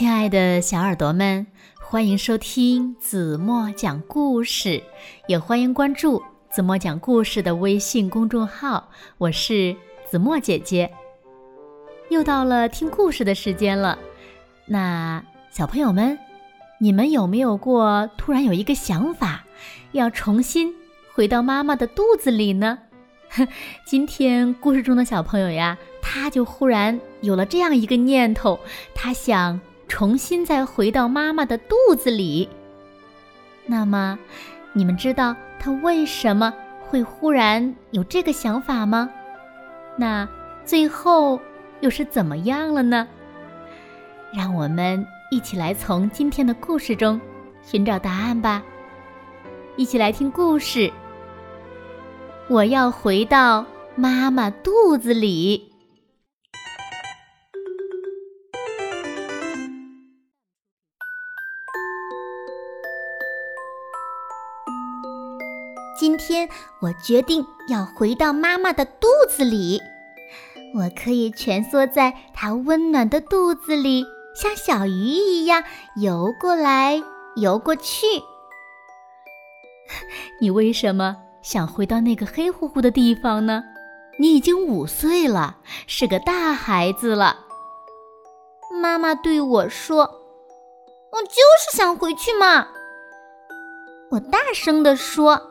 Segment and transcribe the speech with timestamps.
[0.00, 1.46] 亲爱的小耳朵们，
[1.78, 4.82] 欢迎收听子墨讲故事，
[5.26, 8.88] 也欢迎关注子墨讲故事的微信公众号。
[9.18, 9.76] 我是
[10.10, 10.90] 子墨姐姐。
[12.08, 13.98] 又到了听故事的时间了，
[14.64, 16.18] 那小朋友们，
[16.78, 19.44] 你们有没有过突然有一个想法，
[19.92, 20.74] 要重新
[21.12, 22.78] 回到妈妈的肚子里呢？
[23.84, 28.58] 今天故事中的小朋友呀，他就忽然有了这样一个念头，
[28.94, 32.48] 他想重新再回到妈妈的肚子里。
[33.66, 34.16] 那么，
[34.72, 39.10] 你们知道他为什么会忽然有这个想法吗？
[39.96, 40.26] 那
[40.64, 41.38] 最后
[41.80, 43.06] 又是怎么样了呢？
[44.32, 47.20] 让我们一起来从今天的故事中
[47.62, 48.62] 寻找答案吧。
[49.76, 50.90] 一起来听故事。
[52.48, 55.69] 我要回到妈妈肚子里。
[66.00, 66.48] 今天
[66.80, 69.78] 我决定要回到妈妈的肚子里，
[70.74, 75.62] 我可以蜷缩在她温暖的肚子里，像小鱼一样
[75.96, 77.02] 游过来
[77.36, 78.06] 游过去。
[80.40, 81.18] 你为什么？
[81.42, 83.62] 想回到那个黑乎乎的地方呢？
[84.18, 87.40] 你已经五岁了，是个大孩子了。
[88.80, 90.04] 妈妈对我说
[91.12, 92.68] ：“我就是想回去嘛。”
[94.12, 95.42] 我大声地说：“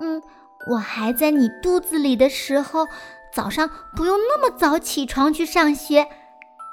[0.00, 0.22] 嗯，
[0.70, 2.86] 我还在你肚子里的时候，
[3.32, 6.06] 早上不用那么早起床去上学，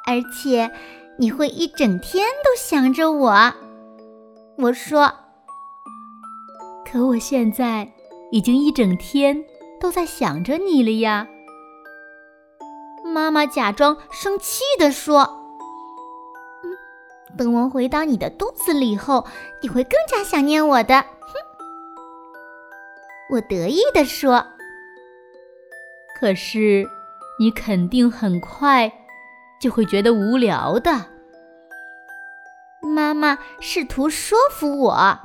[0.08, 0.72] 而且
[1.18, 3.54] 你会一整天都想着我。”
[4.60, 5.14] 我说。
[6.86, 7.92] 可我现在
[8.32, 9.44] 已经一整天
[9.82, 11.28] 都在想着你了呀。
[13.04, 15.22] 妈妈假装生气地说
[16.64, 16.70] ：“嗯，
[17.36, 19.26] 等我回到你的肚子里后，
[19.64, 21.34] 你会更加想念我的。”哼，
[23.30, 24.46] 我得意地说
[26.20, 26.86] ：“可是
[27.40, 28.92] 你肯定很快
[29.60, 31.06] 就会觉得无聊的。”
[32.84, 34.94] 妈妈试图说服我。
[34.94, 35.20] 哼，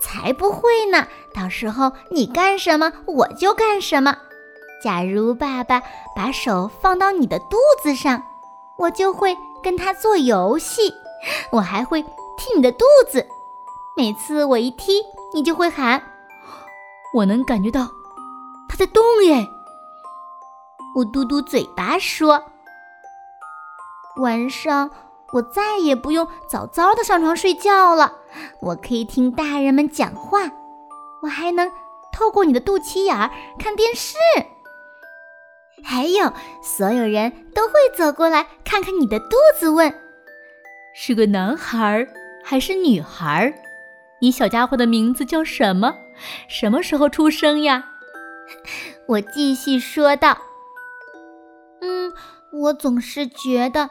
[0.00, 1.06] 才不会呢！
[1.34, 4.16] 到时候你干什么，我就干什么。
[4.82, 5.82] 假如爸爸
[6.14, 8.22] 把手放到你的肚子上，
[8.78, 10.92] 我就会跟他做游戏。
[11.50, 13.26] 我还会踢你的肚子，
[13.96, 15.02] 每次我一踢，
[15.32, 16.02] 你就会喊。
[17.14, 17.88] 我能感觉到
[18.68, 19.48] 它在动耶！
[20.96, 22.44] 我嘟嘟嘴巴说
[24.20, 24.90] ：“晚上。”
[25.32, 28.18] 我再也不用早早的上床睡觉了，
[28.60, 30.42] 我可以听大人们讲话，
[31.22, 31.68] 我还能
[32.12, 34.14] 透过你的肚脐眼儿看电视，
[35.82, 36.32] 还有
[36.62, 39.92] 所有人都会走过来看看你的肚子，问
[40.94, 42.06] 是个男孩
[42.44, 43.52] 还是女孩？
[44.20, 45.96] 你小家伙的名字叫什么？
[46.48, 47.90] 什么时候出生呀？
[49.08, 50.38] 我继续说道
[51.80, 52.12] ：“嗯，
[52.52, 53.90] 我总是觉得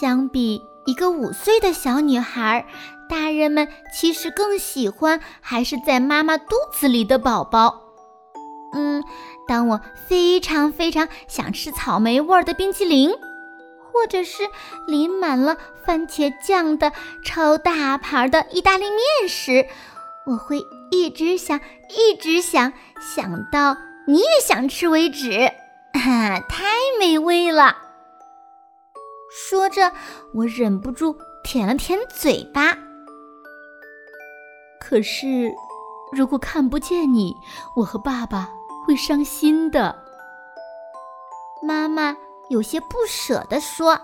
[0.00, 2.66] 相比……”一个五岁的小女孩，
[3.08, 7.80] 大人们其实更喜欢还是在妈妈肚子里的宝宝。
[8.74, 9.02] 嗯，
[9.48, 13.10] 当我非常非常想吃草莓味的冰淇淋，
[13.90, 14.42] 或者是
[14.86, 16.92] 淋满了番茄酱的
[17.24, 19.66] 超大盘的意大利面时，
[20.26, 20.58] 我会
[20.94, 25.50] 一直想，一直想，想到你也想吃为止。
[25.92, 26.64] 哈， 太
[27.00, 27.76] 美味了！
[29.48, 29.92] 说着，
[30.34, 32.78] 我忍不住舔了舔嘴巴。
[34.80, 35.52] 可是，
[36.12, 37.34] 如果看不见你，
[37.76, 38.48] 我和爸爸
[38.86, 39.98] 会伤心的。
[41.62, 42.16] 妈妈
[42.50, 43.98] 有些不舍地说：“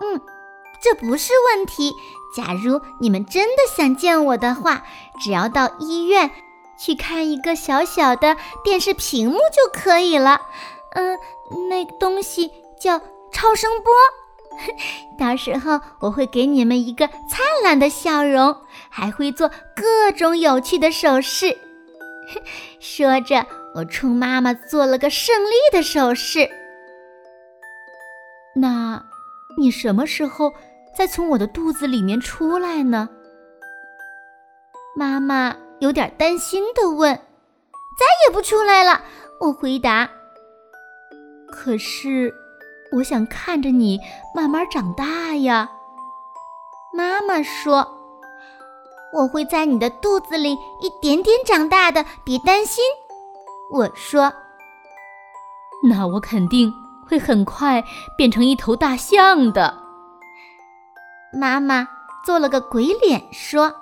[0.00, 0.20] 嗯，
[0.82, 1.92] 这不是问题。
[2.36, 4.84] 假如你们真的想见我的话，
[5.22, 6.30] 只要到医院
[6.78, 10.42] 去看一个小小的电视屏幕就可以了。
[10.92, 11.18] 嗯，
[11.68, 12.50] 那东西
[12.80, 13.00] 叫……”
[13.30, 13.92] 超声波，
[15.20, 18.56] 到时候我会给你们一个灿烂的笑容，
[18.88, 21.56] 还会做各种有趣的手势。
[22.80, 26.48] 说着，我冲妈妈做了个胜利的手势。
[28.56, 29.04] 那，
[29.58, 30.54] 你什么时候
[30.98, 33.08] 再从我的肚子里面出来呢？
[34.96, 37.14] 妈妈有点担心地问。
[37.14, 39.00] 再也不出来了，
[39.38, 40.10] 我回答。
[41.52, 42.34] 可是。
[42.90, 44.00] 我想看着你
[44.34, 45.70] 慢慢长大呀，
[46.92, 47.86] 妈妈说。
[49.12, 52.82] 我会在你的肚子里一点点长大的，别担心。
[53.70, 54.32] 我说。
[55.88, 56.72] 那我肯定
[57.06, 57.84] 会很快
[58.16, 59.87] 变成一头大象的。
[61.32, 61.86] 妈妈
[62.24, 63.74] 做了个鬼脸，说：“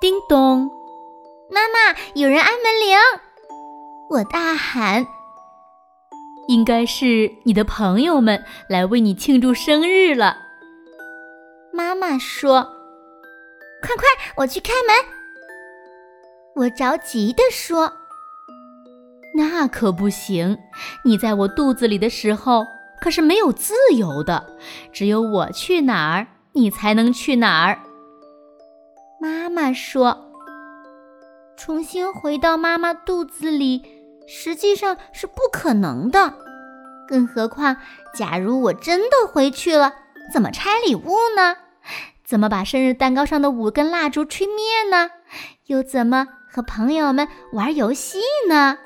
[0.00, 0.70] 叮咚，
[1.50, 2.96] 妈妈，有人按门铃！”
[4.08, 5.06] 我大喊
[6.48, 10.38] ：“应该是你的朋友们来为你庆祝生日了。”
[11.72, 12.62] 妈妈说
[13.82, 14.06] ：“快快，
[14.36, 14.96] 我去开门。”
[16.56, 17.92] 我着急地说
[19.36, 20.58] ：“那可不行！
[21.04, 22.66] 你在我肚子里的时候。”
[23.02, 24.56] 可是没有自由的，
[24.92, 27.80] 只有我去哪儿，你才能去哪儿。
[29.20, 30.30] 妈妈说
[31.58, 33.82] ：“重新回到妈妈肚子里，
[34.28, 36.32] 实际上是不可能的。
[37.08, 37.76] 更何况，
[38.14, 39.92] 假如我真的回去了，
[40.32, 41.56] 怎么拆礼物呢？
[42.24, 45.10] 怎么把生日蛋糕上的五根蜡烛吹灭呢？
[45.66, 48.78] 又怎么和朋友们玩游戏呢？”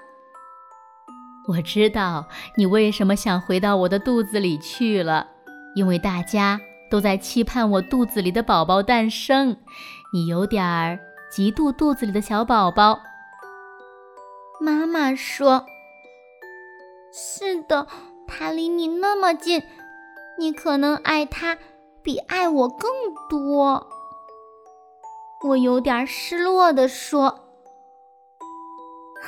[1.48, 2.26] 我知道
[2.56, 5.28] 你为什么想回到我的肚子里去了，
[5.76, 6.60] 因为大家
[6.90, 9.56] 都在期盼我肚子里的宝宝诞生，
[10.12, 10.98] 你有点儿
[11.30, 13.00] 嫉妒肚子里的小宝宝。
[14.60, 15.66] 妈妈说
[17.14, 17.86] ：“是的，
[18.26, 19.62] 他离你那么近，
[20.38, 21.56] 你可能爱他
[22.02, 22.90] 比爱我更
[23.28, 23.86] 多。”
[25.46, 27.45] 我有点失落地说。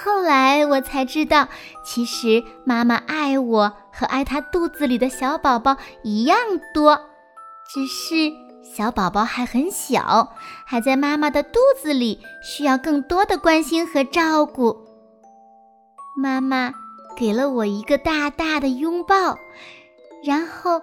[0.05, 1.49] 后来我才知道，
[1.85, 6.39] 其实妈妈爱我和爱她肚子里的小宝宝一样
[6.73, 7.01] 多，
[7.73, 10.33] 只是小宝宝还很小，
[10.65, 14.77] 还在妈妈的肚子里，需要更多的关心和照顾。
[16.17, 16.73] 妈妈
[17.17, 19.37] 给了我一个大大的拥抱，
[20.23, 20.81] 然后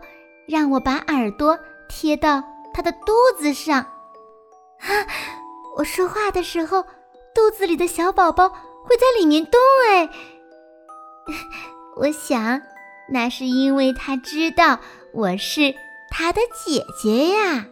[0.48, 1.58] 让我把耳朵
[1.88, 3.80] 贴到她的肚子上。
[3.80, 4.90] 啊，
[5.78, 6.84] 我说话的时候，
[7.34, 8.52] 肚子里的小宝宝。
[8.86, 9.60] 会在里面动
[9.90, 10.10] 哎，
[11.98, 12.62] 我想
[13.10, 14.80] 那是因为他知道
[15.14, 15.74] 我是
[16.10, 17.66] 他的姐姐呀。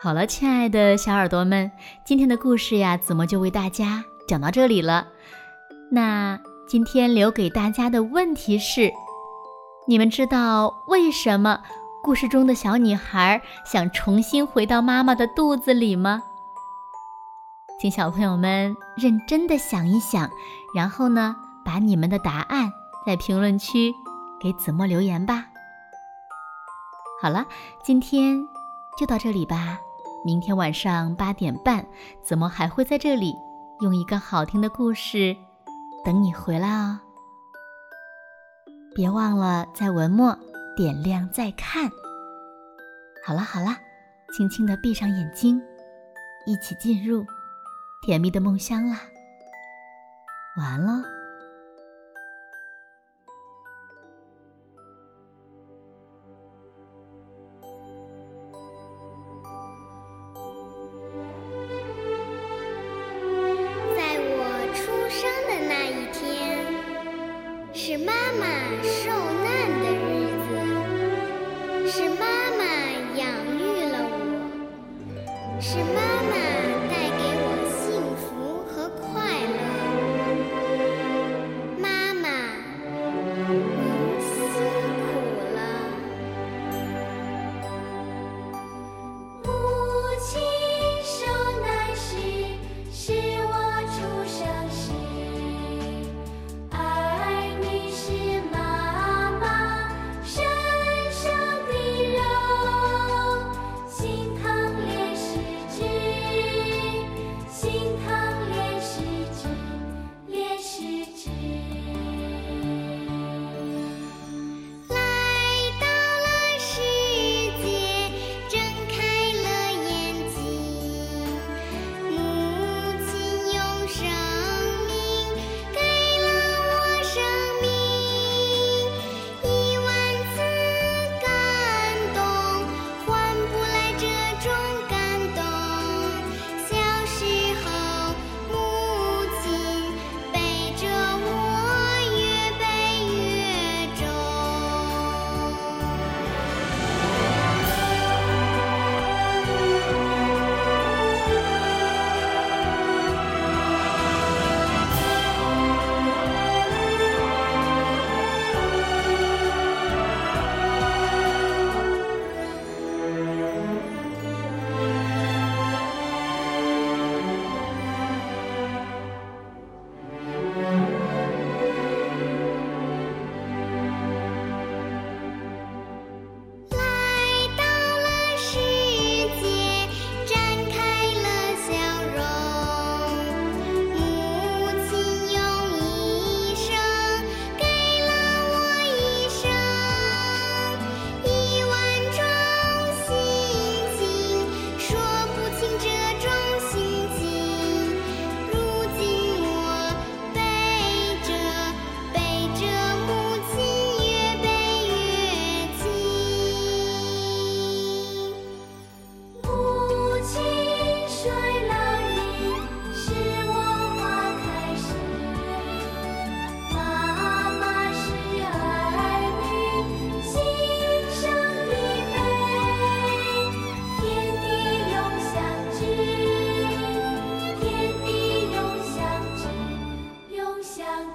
[0.00, 1.70] 好了，亲爱的小耳朵们，
[2.04, 5.08] 今天的故事呀，子墨就为大家讲到这里了。
[5.90, 6.38] 那
[6.68, 8.92] 今天留给大家的问题是：
[9.86, 11.62] 你们知道为什么？
[12.02, 16.22] 故事中的小女孩想重新回到妈妈的肚子里吗？
[17.80, 20.30] 请小朋友们认真的想一想，
[20.74, 22.72] 然后呢，把你们的答案
[23.04, 23.92] 在评论区
[24.40, 25.46] 给子墨留言吧。
[27.20, 27.44] 好了，
[27.82, 28.38] 今天
[28.98, 29.78] 就到这里吧。
[30.24, 31.86] 明天晚上八点半，
[32.22, 33.34] 子墨还会在这里
[33.80, 35.36] 用一个好听的故事
[36.04, 37.00] 等你回来哦。
[38.94, 40.36] 别忘了在文末。
[40.78, 41.90] 点亮再看。
[43.24, 43.76] 好了好了，
[44.32, 45.60] 轻轻的闭上眼睛，
[46.46, 47.26] 一起进入
[48.00, 49.00] 甜蜜的梦乡啦。
[50.56, 51.17] 晚安喽。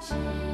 [0.04, 0.53] 是。